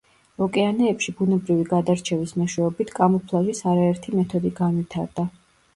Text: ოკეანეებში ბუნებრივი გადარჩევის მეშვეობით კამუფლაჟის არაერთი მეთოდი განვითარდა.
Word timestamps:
ოკეანეებში 0.43 1.13
ბუნებრივი 1.19 1.67
გადარჩევის 1.73 2.33
მეშვეობით 2.41 2.95
კამუფლაჟის 2.99 3.65
არაერთი 3.75 4.17
მეთოდი 4.23 4.59
განვითარდა. 4.65 5.31